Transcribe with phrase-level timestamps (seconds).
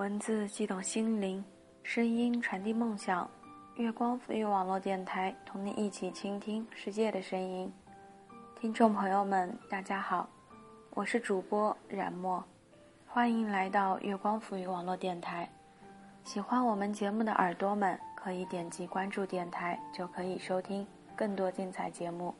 [0.00, 1.44] 文字激动心灵，
[1.82, 3.30] 声音传递梦想。
[3.74, 7.70] 月光抚育网络电台，同你一起倾听世界的声音。
[8.58, 10.26] 听众朋友们，大家好，
[10.94, 12.42] 我是主播冉墨，
[13.06, 15.46] 欢迎来到月光抚育网络电台。
[16.24, 22.34] 喜欢我们节目的耳朵们，可以点击关注电台，就可以收听更多精彩节目。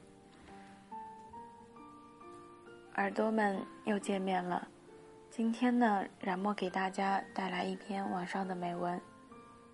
[2.94, 4.66] 耳朵们又见面了。
[5.42, 9.00] 今天呢，冉墨给大家带来一篇网上的美文：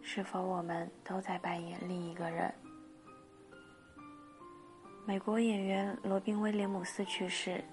[0.00, 2.54] 是否我们都在扮演另一个人？
[5.04, 7.64] 美国演员罗宾威廉姆斯去世，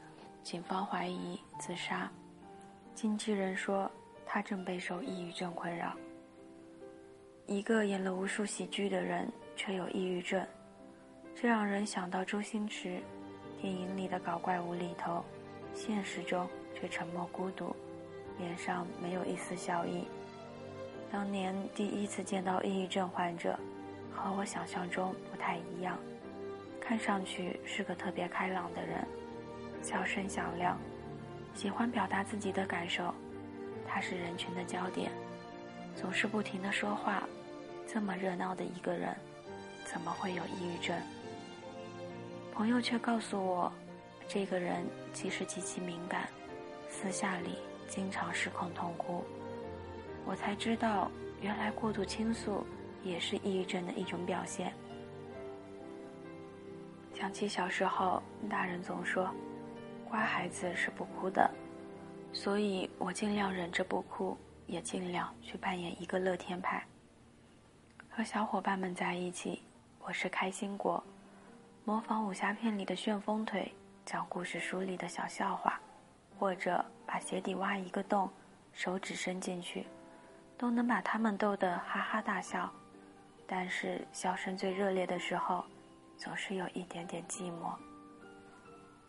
[0.41, 2.11] 警方怀疑自杀，
[2.95, 3.89] 经纪人说
[4.25, 5.95] 他正备受抑郁症困扰。
[7.45, 10.43] 一个演了无数喜剧的人，却有抑郁症，
[11.35, 12.99] 这让人想到周星驰
[13.62, 15.23] 电影里的搞怪无厘头，
[15.75, 16.49] 现实中。
[16.74, 17.76] 却沉默孤独，
[18.38, 20.05] 脸上没有一丝笑意。
[21.12, 23.57] 当年第一次见到抑郁症患者，
[24.12, 25.98] 和我想象中不太一样，
[26.82, 29.05] 看上去是个特别开朗的人，
[29.82, 30.77] 笑声响亮，
[31.54, 33.13] 喜欢表达自己的感受。
[33.87, 35.12] 他是人群的焦点，
[35.96, 37.24] 总是不停的说话。
[37.85, 39.15] 这么热闹的一个人，
[39.85, 40.98] 怎么会有抑郁症？
[42.52, 43.71] 朋友却告诉我，
[44.27, 46.27] 这个人其实极其敏感。
[46.94, 49.26] 私下里经常失控痛哭，
[50.26, 51.10] 我才知道，
[51.41, 52.63] 原来过度倾诉
[53.04, 54.72] 也是抑郁症的一种表现。
[57.12, 59.30] 想起小时候，大人总说，
[60.08, 61.49] 乖孩子是不哭的，
[62.32, 64.38] 所以我尽量忍着不哭，
[64.68, 66.86] 也尽量去扮演一个乐天派。
[68.08, 69.64] 和小伙伴们在一起，
[70.00, 71.03] 我是开心果，
[71.84, 73.74] 模仿武侠片里的旋风腿，
[74.06, 75.81] 讲故事书里的小笑话。
[76.44, 78.30] 或者把鞋底挖一个洞，
[78.74, 79.88] 手指伸进去，
[80.58, 82.70] 都能把他们逗得哈哈大笑。
[83.48, 85.64] 但是笑声最热烈的时候，
[86.18, 87.74] 总是有一点点寂寞。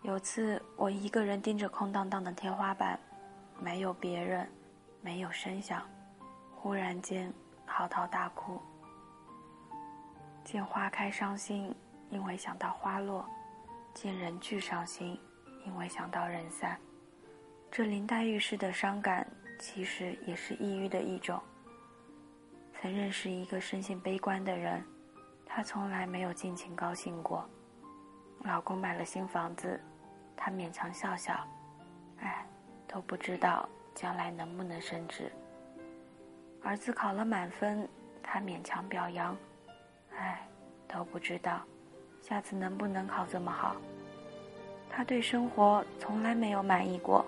[0.03, 2.97] 有次我一个人盯着空荡荡的天花板，
[3.59, 4.49] 没有别人，
[5.01, 5.83] 没有声响，
[6.55, 7.35] 忽然间
[7.67, 8.63] 嚎啕大哭。
[10.45, 11.75] 见花开伤心，
[12.11, 13.25] 因为想到花落；
[13.93, 15.19] 见人聚伤心，
[15.67, 16.79] 因为想到人散。
[17.77, 19.27] 这林黛玉式的伤感，
[19.59, 21.43] 其实也是抑郁的一种。
[22.73, 24.81] 曾认识一个生性悲观的人，
[25.45, 27.45] 她从来没有尽情高兴过。
[28.45, 29.81] 老公买了新房子，
[30.37, 31.35] 她勉强笑笑，
[32.21, 32.47] 哎，
[32.87, 35.29] 都不知道将来能不能升职。
[36.63, 37.89] 儿子考了满分，
[38.23, 39.37] 她勉强表扬，
[40.17, 40.47] 哎，
[40.87, 41.61] 都不知道
[42.21, 43.75] 下次能不能考这么好。
[44.89, 47.27] 她对生活从来没有满意过。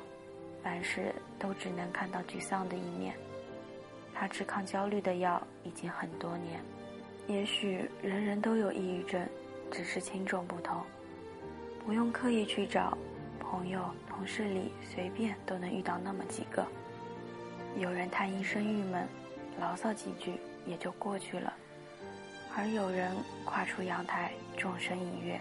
[0.66, 3.15] 凡事都只能看到沮丧的一面。
[4.12, 6.60] 他吃抗焦虑的药已经很多年。
[7.28, 9.25] 也许人人都有抑郁症，
[9.71, 10.82] 只是轻重不同。
[11.84, 12.99] 不用刻意去找，
[13.38, 16.66] 朋友、同事里随便都能遇到那么几个。
[17.78, 19.06] 有人叹一声郁闷，
[19.60, 20.33] 牢骚几句
[20.66, 21.53] 也就过去了；
[22.56, 25.41] 而有人跨出阳台，纵身一跃，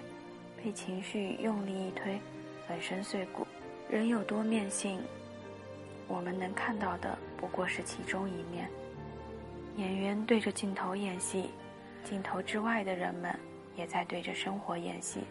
[0.64, 2.20] 被情绪用力一推，
[2.68, 3.45] 粉身碎骨。
[3.88, 5.00] 人有多面性，
[6.08, 8.68] 我们能看到的不过是其中一面。
[9.78, 11.52] 演员对着镜头演戏，
[12.04, 13.38] 镜头之外的人们
[13.76, 15.22] 也在对着生活演戏。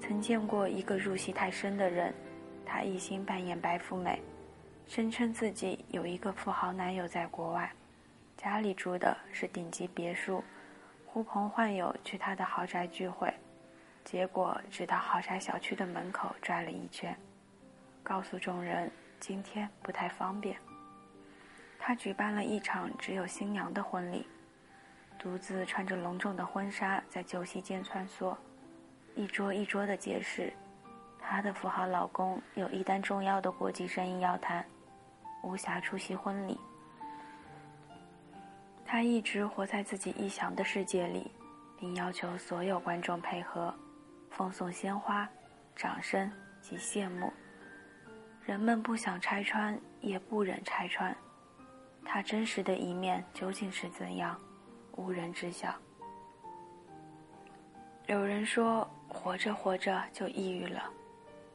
[0.00, 2.14] 曾见过一个入戏太深的人，
[2.64, 4.20] 他一心扮演白富美，
[4.86, 7.70] 声称自己有一个富豪男友在国外，
[8.38, 10.42] 家里住的是顶级别墅，
[11.06, 13.32] 呼朋唤友去他的豪宅聚会，
[14.02, 17.14] 结果只到豪宅小区的门口转了一圈。
[18.04, 18.88] 告诉众人，
[19.18, 20.56] 今天不太方便。
[21.78, 24.26] 他举办了一场只有新娘的婚礼，
[25.18, 28.36] 独自穿着隆重的婚纱在酒席间穿梭，
[29.14, 30.52] 一桌一桌的解释，
[31.18, 34.64] 她的富豪老公有一单重要的国际生意要谈，
[35.42, 36.60] 无暇出席婚礼。
[38.86, 41.30] 他一直活在自己臆想的世界里，
[41.78, 43.74] 并要求所有观众配合，
[44.30, 45.28] 奉送鲜花、
[45.74, 46.30] 掌声
[46.60, 47.32] 及谢幕。
[48.46, 51.16] 人们不想拆穿，也不忍拆穿，
[52.04, 54.38] 他真实的一面究竟是怎样，
[54.96, 55.74] 无人知晓。
[58.06, 60.90] 有人说，活着活着就抑郁了，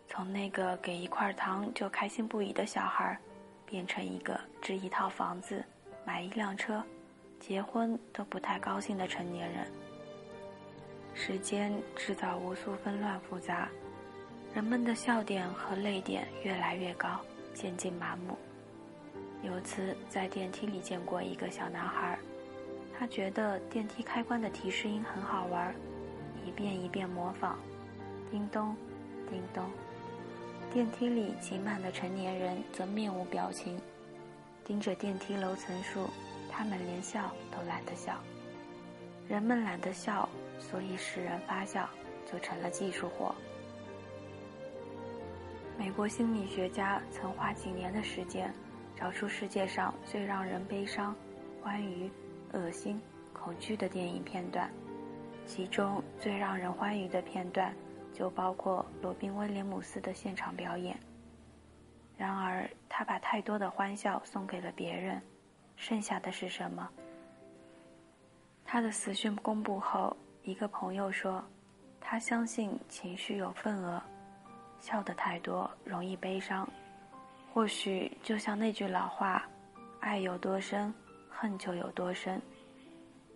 [0.07, 3.15] 从那个给一块糖就开心不已的小孩，
[3.67, 5.63] 变成一个置一套房子、
[6.03, 6.83] 买一辆车、
[7.39, 9.71] 结婚都不太高兴的成年人。
[11.13, 13.69] 时间制造无数纷乱复杂。
[14.53, 17.19] 人们的笑点和泪点越来越高，
[17.53, 18.37] 渐渐麻木。
[19.43, 22.17] 有次在电梯里见过一个小男孩，
[22.97, 25.73] 他觉得电梯开关的提示音很好玩，
[26.45, 27.57] 一遍一遍模仿，
[28.31, 28.75] 叮咚，
[29.29, 29.63] 叮咚。
[30.73, 33.79] 电梯里挤满了成年人，则面无表情，
[34.65, 36.09] 盯着电梯楼层数，
[36.51, 38.19] 他们连笑都懒得笑。
[39.27, 40.27] 人们懒得笑，
[40.59, 41.87] 所以使人发笑
[42.29, 43.33] 就成了技术活。
[45.79, 48.53] 美国心理学家曾花几年的时间，
[48.97, 51.15] 找出世界上最让人悲伤、
[51.63, 52.11] 欢愉、
[52.51, 54.69] 恶心、恐惧的电影片段，
[55.45, 57.73] 其中最让人欢愉的片段。
[58.11, 60.99] 就包括罗宾威廉姆斯的现场表演。
[62.17, 65.21] 然而，他把太多的欢笑送给了别人，
[65.77, 66.89] 剩下的是什么？
[68.65, 71.41] 他的死讯公布后，一个朋友说
[72.01, 74.01] ：“他相信情绪有份额，
[74.79, 76.67] 笑得太多容易悲伤。
[77.53, 79.43] 或许就像那句老话
[80.01, 80.93] ：‘爱有多深，
[81.29, 82.41] 恨就有多深’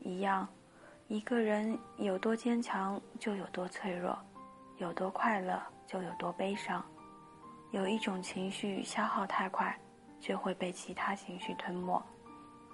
[0.02, 0.48] 一样，
[1.08, 4.18] 一个人有多坚强，就有多脆弱。”
[4.80, 6.84] 有多快乐就有多悲伤，
[7.72, 9.80] 有一种情绪消耗太快，
[10.20, 12.04] 就会被其他情绪吞没。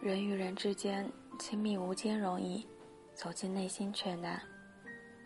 [0.01, 1.07] 人与人之间
[1.37, 2.65] 亲密无间容易，
[3.13, 4.41] 走进内心却难。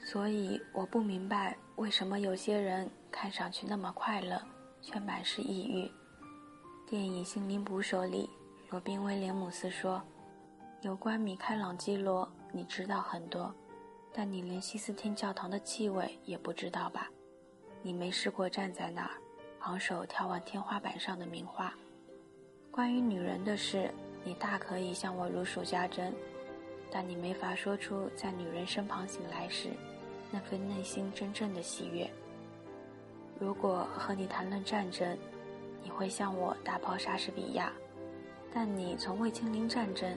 [0.04, 4.42] 所以我不明白为什么有些人看上去那么快乐，
[4.82, 5.90] 却满是抑郁。
[6.86, 8.30] 电影《心灵捕手》里，
[8.70, 10.04] 罗宾威廉姆斯说
[10.82, 13.54] ：“有关米开朗基罗，你知道很多。”
[14.16, 17.10] 但你连西斯汀教堂的气味也不知道吧？
[17.82, 19.12] 你没试过站在那儿，
[19.62, 21.74] 昂首眺望天花板上的名画。
[22.70, 23.92] 关于女人的事，
[24.24, 26.14] 你大可以向我如数家珍，
[26.92, 29.70] 但你没法说出在女人身旁醒来时，
[30.33, 32.09] 那份内心真正的喜悦。
[33.39, 35.15] 如果和你谈论战争，
[35.83, 37.71] 你会向我大炮莎士比亚，
[38.51, 40.12] 但你从未亲临战争，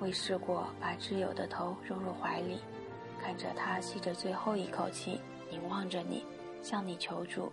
[0.00, 2.58] 未试过把挚友的头拥入怀里。
[3.22, 5.20] 看着他吸着最后一口气，
[5.50, 6.24] 凝望着你，
[6.60, 7.52] 向你求助。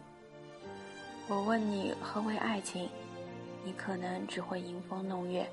[1.28, 2.90] 我问你何为爱情，
[3.64, 5.48] 你可能只会迎风弄月，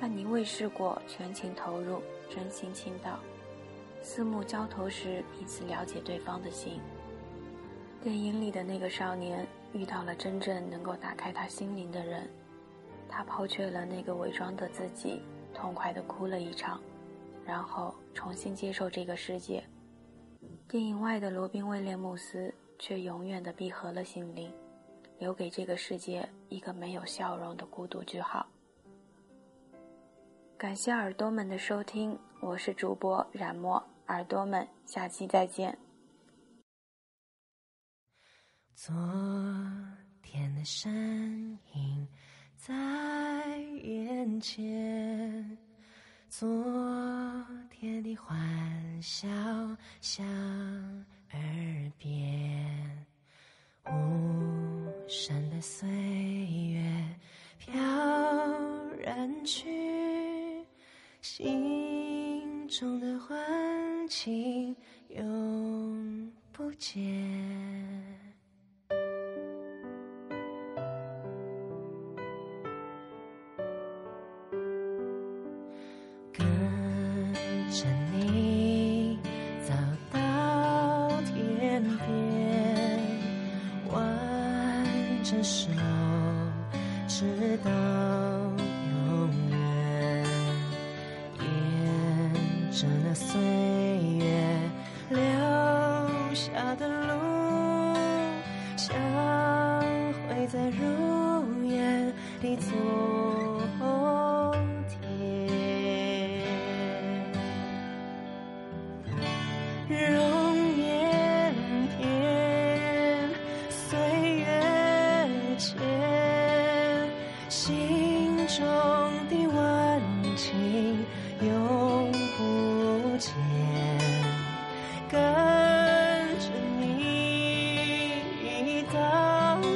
[0.00, 3.18] 但你未试过全情投入、真心倾倒，
[4.02, 6.80] 四目交投时彼此了解对方的心。
[8.00, 12.28] 电影里的那个少年遇到了真正能够打开他心灵的人，
[13.08, 15.20] 他抛却了那个伪装的自己，
[15.52, 16.80] 痛快地哭了一场。
[17.44, 19.64] 然后重新接受这个世界。
[20.68, 24.52] 电影外的罗宾威廉姆斯却永远的闭合了心灵，
[25.18, 28.46] 留给这个世界一个没有笑容的孤独句号。
[30.58, 35.76] 感谢耳朵们的收听，我是主播冉墨，耳朵们，下期再见。
[38.74, 38.94] 昨
[40.22, 42.08] 天的身影
[42.56, 45.58] 在眼前。
[46.28, 46.46] 昨
[47.70, 49.26] 天的欢笑
[50.00, 50.24] 响
[51.32, 53.06] 耳边，
[53.86, 57.16] 无声的岁月
[57.58, 57.80] 飘
[58.98, 59.68] 然去，
[61.30, 63.38] 心中的幻
[64.08, 64.74] 情
[65.08, 66.98] 永不见
[76.32, 76.46] 跟
[77.70, 79.18] 着你
[79.62, 79.74] 走
[80.10, 83.00] 到天边
[83.92, 85.68] 挽着手
[87.06, 88.57] 直到
[93.18, 94.24] 岁月
[95.10, 95.20] 留
[96.32, 97.96] 下的路
[98.76, 98.94] 相
[100.28, 102.70] 会在如烟的昨
[104.88, 104.98] 天。
[109.88, 110.27] 若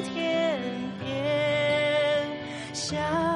[0.02, 0.58] 天
[0.98, 2.26] 边，
[2.72, 3.31] 想。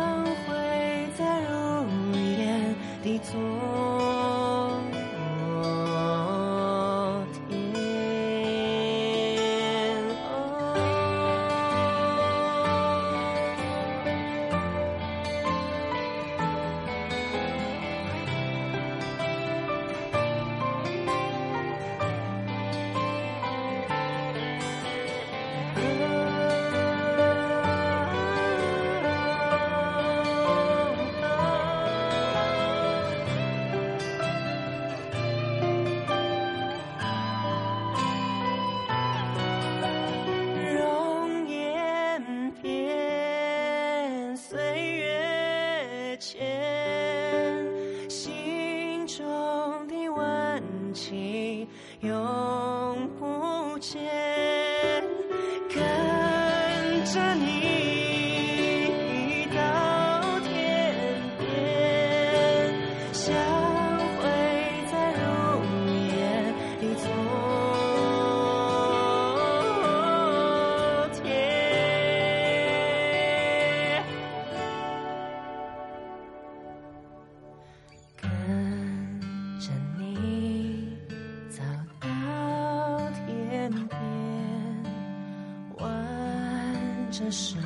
[87.18, 87.56] 着手，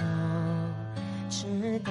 [1.29, 1.91] 直到